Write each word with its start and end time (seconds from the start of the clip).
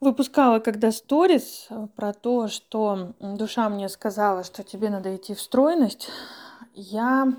выпускала 0.00 0.58
когда 0.58 0.92
сторис 0.92 1.66
э, 1.70 1.86
про 1.94 2.12
то, 2.12 2.48
что 2.48 3.12
душа 3.20 3.68
мне 3.68 3.88
сказала, 3.88 4.44
что 4.44 4.62
тебе 4.62 4.90
надо 4.90 5.14
идти 5.14 5.34
в 5.34 5.40
стройность, 5.40 6.08
я... 6.74 7.32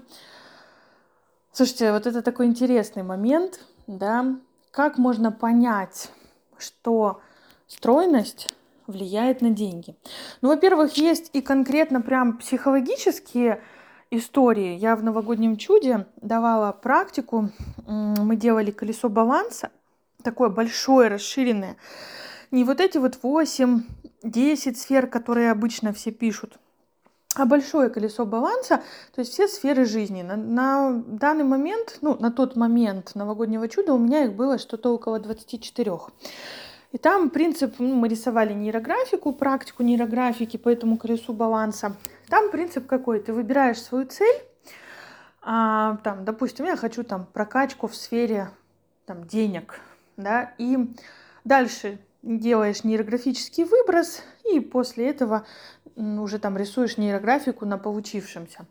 Слушайте, 1.51 1.91
вот 1.91 2.07
это 2.07 2.21
такой 2.21 2.45
интересный 2.45 3.03
момент, 3.03 3.59
да, 3.87 4.37
как 4.71 4.97
можно 4.97 5.31
понять, 5.31 6.09
что 6.57 7.19
стройность 7.67 8.53
влияет 8.87 9.41
на 9.41 9.49
деньги. 9.49 9.95
Ну, 10.41 10.49
во-первых, 10.49 10.93
есть 10.93 11.29
и 11.33 11.41
конкретно 11.41 12.01
прям 12.01 12.37
психологические 12.37 13.61
истории. 14.11 14.75
Я 14.77 14.95
в 14.95 15.03
новогоднем 15.03 15.57
чуде 15.57 16.07
давала 16.21 16.71
практику, 16.71 17.49
мы 17.85 18.35
делали 18.35 18.71
колесо 18.71 19.09
баланса, 19.09 19.71
такое 20.23 20.49
большое, 20.49 21.09
расширенное. 21.09 21.77
Не 22.51 22.65
вот 22.65 22.81
эти 22.81 22.97
вот 22.97 23.17
8, 23.23 23.83
10 24.23 24.77
сфер, 24.77 25.07
которые 25.07 25.51
обычно 25.51 25.93
все 25.93 26.11
пишут, 26.11 26.59
а 27.33 27.45
большое 27.45 27.89
колесо 27.89 28.25
баланса, 28.25 28.83
то 29.15 29.21
есть 29.21 29.31
все 29.31 29.47
сферы 29.47 29.85
жизни. 29.85 30.21
На, 30.21 30.35
на 30.35 31.01
данный 31.05 31.45
момент, 31.45 31.99
ну, 32.01 32.17
на 32.19 32.29
тот 32.29 32.57
момент 32.57 33.15
новогоднего 33.15 33.69
чуда 33.69 33.93
у 33.93 33.97
меня 33.97 34.25
их 34.25 34.33
было 34.33 34.57
что-то 34.57 34.93
около 34.93 35.19
24. 35.19 35.91
И 36.91 36.97
там 36.97 37.29
принцип, 37.29 37.75
ну, 37.79 37.95
мы 37.95 38.09
рисовали 38.09 38.53
нейрографику, 38.53 39.31
практику 39.31 39.83
нейрографики 39.83 40.57
по 40.57 40.67
этому 40.67 40.97
колесу 40.97 41.31
баланса. 41.31 41.95
Там 42.27 42.51
принцип 42.51 42.85
какой? 42.85 43.21
Ты 43.21 43.31
выбираешь 43.31 43.81
свою 43.81 44.05
цель, 44.07 44.41
а, 45.41 45.97
там, 46.03 46.25
допустим, 46.25 46.65
я 46.65 46.75
хочу 46.75 47.03
там 47.03 47.25
прокачку 47.31 47.87
в 47.87 47.95
сфере 47.95 48.49
там, 49.05 49.25
денег, 49.25 49.79
да, 50.17 50.53
и 50.57 50.77
дальше 51.45 51.97
делаешь 52.23 52.83
нейрографический 52.83 53.63
выброс, 53.63 54.21
и 54.51 54.59
после 54.59 55.09
этого 55.09 55.45
уже 55.95 56.39
там 56.39 56.57
рисуешь 56.57 56.97
нейрографику 56.97 57.65
на 57.65 57.77
получившемся. 57.77 58.65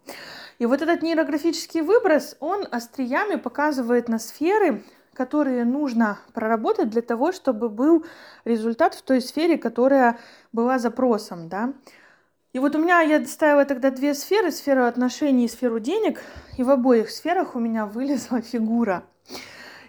И 0.58 0.66
вот 0.66 0.82
этот 0.82 1.02
нейрографический 1.02 1.80
выброс, 1.80 2.36
он 2.40 2.66
остриями 2.70 3.36
показывает 3.36 4.08
на 4.08 4.18
сферы, 4.18 4.84
которые 5.14 5.64
нужно 5.64 6.18
проработать 6.32 6.90
для 6.90 7.02
того, 7.02 7.32
чтобы 7.32 7.68
был 7.68 8.04
результат 8.44 8.94
в 8.94 9.02
той 9.02 9.20
сфере, 9.20 9.58
которая 9.58 10.18
была 10.52 10.78
запросом, 10.78 11.48
да. 11.48 11.72
И 12.52 12.58
вот 12.58 12.74
у 12.74 12.78
меня, 12.78 13.00
я 13.00 13.24
ставила 13.26 13.64
тогда 13.64 13.90
две 13.90 14.14
сферы, 14.14 14.50
сферу 14.50 14.84
отношений 14.84 15.44
и 15.44 15.48
сферу 15.48 15.78
денег, 15.78 16.20
и 16.56 16.62
в 16.62 16.70
обоих 16.70 17.10
сферах 17.10 17.54
у 17.54 17.60
меня 17.60 17.86
вылезла 17.86 18.40
фигура. 18.40 19.04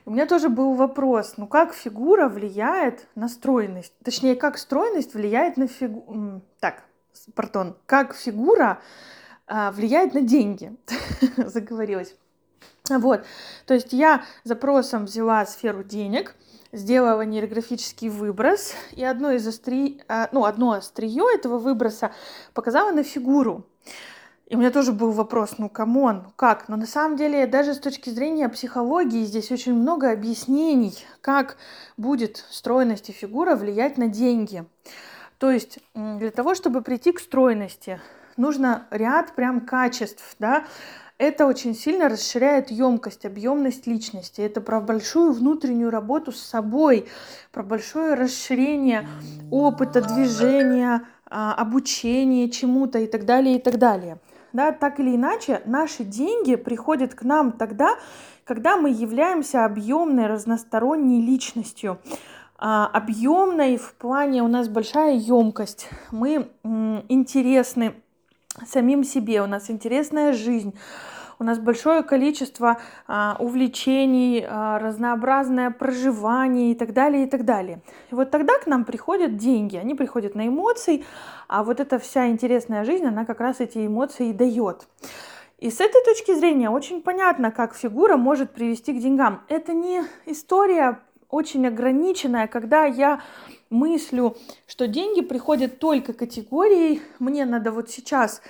У 0.05 0.11
меня 0.11 0.25
тоже 0.25 0.49
был 0.49 0.73
вопрос, 0.73 1.35
ну 1.37 1.45
как 1.45 1.73
фигура 1.73 2.27
влияет 2.27 3.07
на 3.15 3.27
стройность? 3.27 3.93
Точнее, 4.03 4.35
как 4.35 4.57
стройность 4.57 5.13
влияет 5.13 5.57
на 5.57 5.67
фигуру... 5.67 6.41
Так, 6.59 6.83
пардон, 7.35 7.77
как 7.85 8.15
фигура 8.15 8.81
а, 9.47 9.71
влияет 9.71 10.13
на 10.13 10.21
деньги? 10.21 10.75
Заговорилась. 11.37 12.15
Вот, 12.89 13.23
то 13.67 13.73
есть 13.75 13.93
я 13.93 14.23
запросом 14.43 15.05
взяла 15.05 15.45
сферу 15.45 15.83
денег, 15.83 16.35
сделала 16.71 17.21
нейрографический 17.21 18.09
выброс, 18.09 18.73
и 18.93 19.03
одно 19.03 19.31
из 19.31 19.47
остри... 19.47 20.01
А, 20.07 20.29
ну, 20.31 20.45
одно 20.45 20.71
острие 20.71 21.23
этого 21.35 21.59
выброса 21.59 22.11
показала 22.53 22.91
на 22.91 23.03
фигуру. 23.03 23.65
И 24.51 24.55
у 24.55 24.57
меня 24.57 24.69
тоже 24.69 24.91
был 24.91 25.11
вопрос, 25.11 25.59
ну 25.59 25.69
come 25.69 26.00
on, 26.00 26.23
ну 26.25 26.33
как? 26.35 26.67
Но 26.67 26.75
на 26.75 26.85
самом 26.85 27.15
деле 27.15 27.47
даже 27.47 27.73
с 27.73 27.79
точки 27.79 28.09
зрения 28.09 28.49
психологии 28.49 29.23
здесь 29.23 29.49
очень 29.49 29.73
много 29.73 30.11
объяснений, 30.11 30.93
как 31.21 31.55
будет 31.95 32.45
стройность 32.49 33.09
и 33.09 33.13
фигура 33.13 33.55
влиять 33.55 33.97
на 33.97 34.09
деньги. 34.09 34.65
То 35.37 35.51
есть 35.51 35.79
для 35.95 36.31
того, 36.31 36.53
чтобы 36.53 36.81
прийти 36.81 37.13
к 37.13 37.21
стройности, 37.21 38.01
нужно 38.35 38.87
ряд 38.91 39.35
прям 39.35 39.61
качеств, 39.61 40.35
да, 40.37 40.65
это 41.17 41.45
очень 41.45 41.73
сильно 41.73 42.09
расширяет 42.09 42.71
емкость, 42.71 43.25
объемность 43.25 43.87
личности. 43.87 44.41
Это 44.41 44.59
про 44.59 44.81
большую 44.81 45.31
внутреннюю 45.31 45.91
работу 45.91 46.33
с 46.33 46.41
собой, 46.41 47.07
про 47.53 47.63
большое 47.63 48.15
расширение 48.15 49.07
опыта, 49.49 50.01
движения, 50.01 51.07
а, 51.25 51.53
обучения 51.53 52.49
чему-то 52.49 52.99
и 52.99 53.07
так 53.07 53.23
далее, 53.23 53.55
и 53.55 53.59
так 53.61 53.77
далее 53.77 54.19
да, 54.53 54.71
так 54.71 54.99
или 54.99 55.15
иначе, 55.15 55.61
наши 55.65 56.03
деньги 56.03 56.55
приходят 56.55 57.13
к 57.13 57.23
нам 57.23 57.51
тогда, 57.51 57.95
когда 58.43 58.77
мы 58.77 58.89
являемся 58.89 59.65
объемной, 59.65 60.27
разносторонней 60.27 61.21
личностью. 61.21 61.99
А, 62.57 62.87
объемной 62.87 63.77
в 63.77 63.93
плане 63.95 64.43
у 64.43 64.47
нас 64.47 64.67
большая 64.67 65.15
емкость, 65.15 65.89
мы 66.11 66.51
интересны 66.63 67.95
самим 68.67 69.03
себе, 69.03 69.41
у 69.41 69.47
нас 69.47 69.69
интересная 69.69 70.33
жизнь, 70.33 70.75
у 71.41 71.43
нас 71.43 71.57
большое 71.57 72.03
количество 72.03 72.77
а, 73.07 73.35
увлечений, 73.39 74.45
а, 74.47 74.77
разнообразное 74.77 75.71
проживание 75.71 76.71
и 76.71 76.75
так 76.75 76.93
далее, 76.93 77.23
и 77.23 77.27
так 77.27 77.45
далее. 77.45 77.81
И 78.11 78.15
вот 78.15 78.29
тогда 78.29 78.59
к 78.59 78.67
нам 78.67 78.85
приходят 78.85 79.37
деньги, 79.37 79.75
они 79.75 79.95
приходят 79.95 80.35
на 80.35 80.47
эмоции, 80.47 81.03
а 81.47 81.63
вот 81.63 81.79
эта 81.79 81.97
вся 81.97 82.27
интересная 82.27 82.85
жизнь, 82.85 83.05
она 83.05 83.25
как 83.25 83.39
раз 83.39 83.59
эти 83.59 83.87
эмоции 83.87 84.29
и 84.29 84.33
дает. 84.33 84.87
И 85.57 85.71
с 85.71 85.81
этой 85.81 86.03
точки 86.03 86.35
зрения 86.35 86.69
очень 86.69 87.01
понятно, 87.01 87.49
как 87.49 87.73
фигура 87.75 88.17
может 88.17 88.51
привести 88.51 88.93
к 88.93 89.01
деньгам. 89.01 89.41
Это 89.47 89.73
не 89.73 90.03
история 90.27 90.99
очень 91.31 91.65
ограниченная, 91.65 92.45
когда 92.45 92.85
я 92.85 93.19
мыслю, 93.71 94.37
что 94.67 94.87
деньги 94.87 95.21
приходят 95.21 95.79
только 95.79 96.13
категорией, 96.13 97.01
мне 97.17 97.45
надо 97.45 97.71
вот 97.71 97.89
сейчас 97.89 98.43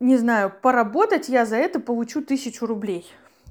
не 0.00 0.16
знаю, 0.16 0.50
поработать, 0.62 1.28
я 1.28 1.44
за 1.44 1.56
это 1.56 1.78
получу 1.78 2.22
тысячу 2.22 2.66
рублей. 2.66 3.06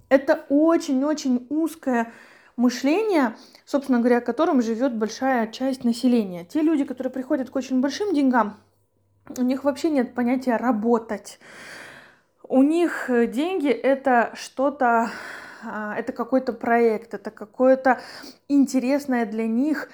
Это 0.10 0.46
очень-очень 0.50 1.46
узкое 1.50 2.12
мышление, 2.58 3.36
собственно 3.66 4.00
говоря, 4.00 4.20
которым 4.20 4.62
живет 4.62 4.98
большая 4.98 5.48
часть 5.48 5.84
населения. 5.84 6.44
Те 6.44 6.62
люди, 6.62 6.84
которые 6.84 7.14
приходят 7.14 7.50
к 7.52 7.56
очень 7.56 7.80
большим 7.80 8.14
деньгам, 8.14 8.58
у 9.38 9.44
них 9.44 9.64
вообще 9.64 9.92
нет 9.92 10.16
понятия 10.16 10.58
работать. 10.58 11.40
У 12.44 12.64
них 12.64 13.10
деньги 13.10 13.70
это 13.70 14.32
что-то, 14.34 15.12
а, 15.64 15.96
это 15.96 16.12
какой-то 16.12 16.52
проект, 16.52 17.14
это 17.14 17.30
какое-то 17.30 18.02
интересное 18.48 19.28
для 19.28 19.48
них 19.48 19.90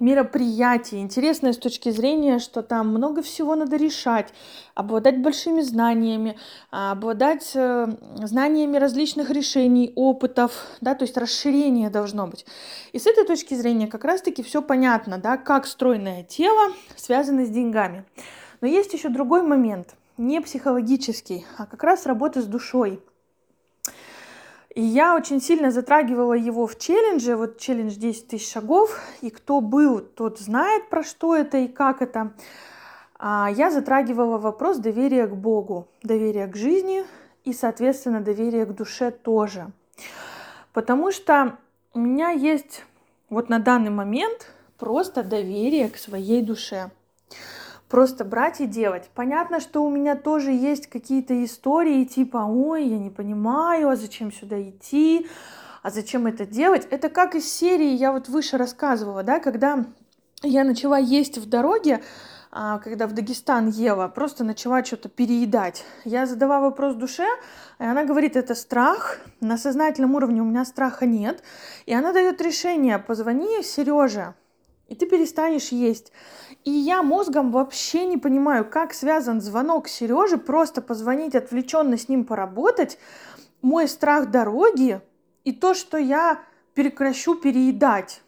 мероприятие, 0.00 1.00
интересное 1.00 1.52
с 1.52 1.58
точки 1.58 1.90
зрения, 1.90 2.38
что 2.38 2.62
там 2.62 2.88
много 2.88 3.22
всего 3.22 3.54
надо 3.56 3.76
решать, 3.76 4.32
обладать 4.74 5.20
большими 5.20 5.60
знаниями, 5.60 6.36
обладать 6.70 7.52
э, 7.54 7.88
знаниями 8.22 8.76
различных 8.76 9.30
решений, 9.30 9.92
опытов, 9.96 10.52
да, 10.80 10.94
то 10.94 11.04
есть 11.04 11.16
расширение 11.16 11.90
должно 11.90 12.26
быть. 12.26 12.46
И 12.92 12.98
с 12.98 13.06
этой 13.06 13.24
точки 13.24 13.54
зрения 13.54 13.86
как 13.86 14.04
раз-таки 14.04 14.42
все 14.42 14.62
понятно, 14.62 15.18
да, 15.18 15.36
как 15.36 15.66
стройное 15.66 16.22
тело 16.22 16.72
связано 16.96 17.44
с 17.44 17.50
деньгами. 17.50 18.04
Но 18.60 18.68
есть 18.68 18.92
еще 18.92 19.08
другой 19.08 19.42
момент, 19.42 19.94
не 20.16 20.40
психологический, 20.40 21.46
а 21.56 21.66
как 21.66 21.82
раз 21.82 22.06
работа 22.06 22.42
с 22.42 22.44
душой– 22.44 23.00
и 24.74 24.82
я 24.82 25.16
очень 25.16 25.40
сильно 25.40 25.70
затрагивала 25.70 26.34
его 26.34 26.66
в 26.66 26.78
челлендже, 26.78 27.36
вот 27.36 27.58
челлендж 27.58 27.94
10 27.94 28.28
тысяч 28.28 28.52
шагов, 28.52 29.00
и 29.22 29.30
кто 29.30 29.60
был, 29.60 30.00
тот 30.00 30.38
знает, 30.38 30.88
про 30.90 31.02
что 31.02 31.34
это 31.34 31.58
и 31.58 31.68
как 31.68 32.02
это. 32.02 32.32
А 33.18 33.50
я 33.50 33.70
затрагивала 33.70 34.38
вопрос 34.38 34.78
доверия 34.78 35.26
к 35.26 35.34
Богу, 35.34 35.88
доверия 36.02 36.46
к 36.46 36.54
жизни 36.54 37.04
и, 37.44 37.52
соответственно, 37.52 38.20
доверия 38.20 38.66
к 38.66 38.74
душе 38.74 39.10
тоже. 39.10 39.72
Потому 40.72 41.10
что 41.10 41.58
у 41.94 41.98
меня 41.98 42.30
есть 42.30 42.84
вот 43.30 43.48
на 43.48 43.58
данный 43.58 43.90
момент 43.90 44.52
просто 44.78 45.24
доверие 45.24 45.88
к 45.88 45.96
своей 45.96 46.42
душе 46.42 46.90
просто 47.88 48.24
брать 48.24 48.60
и 48.60 48.66
делать. 48.66 49.10
Понятно, 49.14 49.60
что 49.60 49.84
у 49.84 49.90
меня 49.90 50.14
тоже 50.14 50.52
есть 50.52 50.86
какие-то 50.86 51.44
истории 51.44 52.04
типа, 52.04 52.38
ой, 52.38 52.86
я 52.86 52.98
не 52.98 53.10
понимаю, 53.10 53.88
а 53.88 53.96
зачем 53.96 54.32
сюда 54.32 54.60
идти, 54.62 55.26
а 55.82 55.90
зачем 55.90 56.26
это 56.26 56.46
делать. 56.46 56.86
Это 56.90 57.08
как 57.08 57.34
из 57.34 57.50
серии, 57.50 57.90
я 57.90 58.12
вот 58.12 58.28
выше 58.28 58.58
рассказывала, 58.58 59.22
да, 59.22 59.40
когда 59.40 59.86
я 60.42 60.64
начала 60.64 60.98
есть 60.98 61.38
в 61.38 61.48
дороге, 61.48 62.02
а, 62.50 62.78
когда 62.78 63.06
в 63.06 63.12
Дагестан 63.12 63.68
ела, 63.68 64.08
просто 64.08 64.44
начала 64.44 64.84
что-то 64.84 65.08
переедать. 65.08 65.84
Я 66.04 66.26
задала 66.26 66.60
вопрос 66.60 66.94
душе, 66.94 67.26
и 67.78 67.84
она 67.84 68.04
говорит, 68.04 68.36
это 68.36 68.54
страх, 68.54 69.18
на 69.40 69.58
сознательном 69.58 70.14
уровне 70.14 70.40
у 70.40 70.44
меня 70.44 70.64
страха 70.64 71.06
нет, 71.06 71.42
и 71.86 71.94
она 71.94 72.12
дает 72.12 72.40
решение, 72.40 72.98
позвони 72.98 73.62
Сереже, 73.62 74.34
и 74.88 74.94
ты 74.94 75.06
перестанешь 75.06 75.68
есть. 75.68 76.12
И 76.64 76.70
я 76.70 77.02
мозгом 77.02 77.52
вообще 77.52 78.06
не 78.06 78.16
понимаю, 78.16 78.68
как 78.68 78.94
связан 78.94 79.40
звонок 79.40 79.88
Сережи, 79.88 80.38
просто 80.38 80.82
позвонить, 80.82 81.34
отвлеченно 81.34 81.96
с 81.96 82.08
ним 82.08 82.24
поработать, 82.24 82.98
мой 83.62 83.86
страх 83.88 84.30
дороги 84.30 85.00
и 85.44 85.52
то, 85.52 85.74
что 85.74 85.98
я 85.98 86.40
прекращу 86.74 87.34
переедать. 87.34 88.22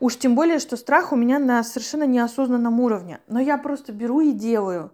Уж 0.00 0.16
тем 0.16 0.34
более, 0.34 0.58
что 0.58 0.76
страх 0.76 1.12
у 1.12 1.16
меня 1.16 1.38
на 1.38 1.62
совершенно 1.62 2.04
неосознанном 2.04 2.80
уровне. 2.80 3.20
Но 3.28 3.40
я 3.40 3.56
просто 3.56 3.92
беру 3.92 4.20
и 4.20 4.32
делаю. 4.32 4.90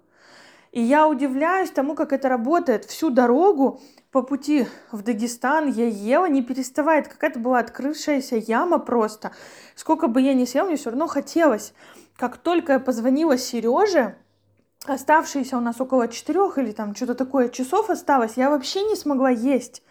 И 0.77 0.83
я 0.83 1.09
удивляюсь 1.09 1.71
тому, 1.71 1.95
как 1.95 2.13
это 2.13 2.29
работает. 2.29 2.85
Всю 2.85 3.09
дорогу 3.09 3.81
по 4.11 4.21
пути 4.21 4.67
в 4.93 5.01
Дагестан 5.01 5.71
я 5.71 5.89
ела, 5.89 6.27
не 6.27 6.43
переставает. 6.43 7.09
Какая-то 7.09 7.39
была 7.39 7.61
открывшаяся 7.61 8.37
яма 8.37 8.79
просто. 8.79 9.33
Сколько 9.75 10.07
бы 10.07 10.21
я 10.21 10.35
ни 10.35 10.45
съела, 10.45 10.67
мне 10.67 10.77
все 10.77 10.91
равно 10.91 11.07
хотелось. 11.07 11.73
Как 12.19 12.37
только 12.37 12.75
я 12.75 12.79
позвонила 12.79 13.39
Сереже, 13.39 14.17
оставшиеся 14.85 15.57
у 15.57 15.61
нас 15.61 15.81
около 15.81 16.09
четырех 16.09 16.59
или 16.59 16.73
там 16.73 16.95
что-то 16.95 17.15
такое 17.15 17.49
часов 17.49 17.89
осталось, 17.89 18.35
я 18.37 18.51
вообще 18.51 18.83
не 18.83 18.97
смогла 18.97 19.31
есть. 19.31 19.83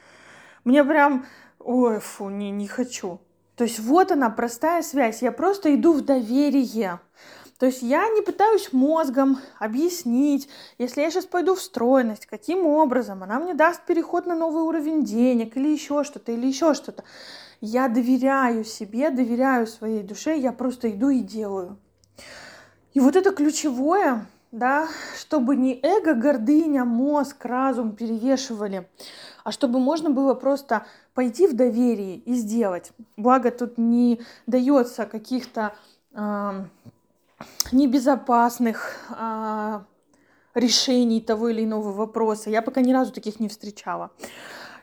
Мне 0.65 0.83
прям, 0.83 1.25
ой, 1.57 1.99
фу, 1.99 2.29
не, 2.29 2.51
не 2.51 2.67
хочу. 2.67 3.19
То 3.55 3.63
есть 3.63 3.79
вот 3.79 4.11
она, 4.11 4.29
простая 4.29 4.83
связь. 4.83 5.23
Я 5.23 5.31
просто 5.31 5.73
иду 5.73 5.93
в 5.93 6.01
доверие. 6.01 6.99
То 7.60 7.68
есть 7.68 7.81
я 7.81 8.10
не 8.10 8.22
пытаюсь 8.22 8.74
мозгом 8.74 9.40
объяснить, 9.60 10.50
если 10.78 11.02
я 11.02 11.10
сейчас 11.10 11.25
пойду 11.25 11.56
в 11.56 11.62
стройность, 11.62 12.25
каким 12.25 12.66
образом 12.66 13.24
она 13.24 13.40
мне 13.40 13.54
даст 13.54 13.86
переход 13.86 14.25
на 14.25 14.36
новый 14.36 14.63
уровень 14.63 15.06
денег 15.06 15.56
или 15.56 15.69
еще 15.69 16.04
что-то, 16.04 16.34
или 16.34 16.48
еще 16.48 16.74
что-то. 16.74 17.06
Я 17.62 17.88
доверяю 17.88 18.66
себе, 18.66 19.10
доверяю 19.10 19.68
своей 19.68 20.04
душе, 20.04 20.38
я 20.38 20.52
просто 20.52 20.92
иду 20.92 21.10
и 21.10 21.22
делаю. 21.22 21.78
И 22.94 23.00
вот 23.00 23.16
это 23.16 23.31
ключевое, 23.31 24.25
да, 24.52 24.90
чтобы 25.18 25.56
не 25.56 25.80
эго, 25.81 26.13
гордыня, 26.13 26.84
мозг, 26.84 27.46
разум 27.46 27.96
перевешивали, 27.96 28.90
а 29.46 29.52
чтобы 29.54 29.80
можно 29.80 30.10
было 30.10 30.34
просто 30.34 30.86
пойти 31.13 31.48
в 31.48 31.56
доверие 31.56 32.18
и 32.18 32.34
сделать. 32.34 32.92
Благо 33.16 33.50
тут 33.52 33.78
не 33.78 34.22
дается 34.46 35.06
каких-то 35.06 35.74
небезопасных 37.71 38.95
э, 39.09 39.79
решений 40.53 41.21
того 41.21 41.49
или 41.49 41.63
иного 41.63 41.91
вопроса. 41.91 42.49
Я 42.49 42.61
пока 42.61 42.81
ни 42.81 42.93
разу 42.93 43.11
таких 43.11 43.39
не 43.39 43.49
встречала. 43.49 44.11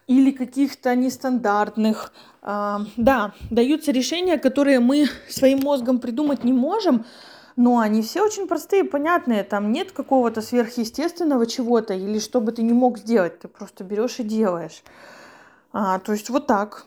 Или 0.06 0.30
каких-то 0.32 0.94
нестандартных. 0.94 2.12
Э, 2.42 2.78
да, 2.96 3.34
даются 3.50 3.92
решения, 3.92 4.38
которые 4.38 4.80
мы 4.80 5.06
своим 5.28 5.60
мозгом 5.60 5.98
придумать 5.98 6.44
не 6.44 6.52
можем, 6.52 7.04
но 7.56 7.78
они 7.78 8.02
все 8.02 8.22
очень 8.22 8.46
простые, 8.46 8.84
понятные. 8.84 9.44
Там 9.44 9.72
нет 9.72 9.92
какого-то 9.92 10.40
сверхъестественного 10.42 11.46
чего-то 11.46 11.94
или 11.94 12.18
что 12.18 12.40
бы 12.40 12.52
ты 12.52 12.62
не 12.62 12.72
мог 12.72 12.98
сделать. 12.98 13.38
Ты 13.40 13.48
просто 13.48 13.84
берешь 13.84 14.20
и 14.20 14.24
делаешь. 14.24 14.82
А, 15.72 15.98
то 15.98 16.12
есть 16.12 16.30
вот 16.30 16.46
так. 16.46 16.86